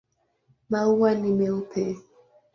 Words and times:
Maua 0.69 1.13
ni 1.15 1.31
meupe. 1.37 1.83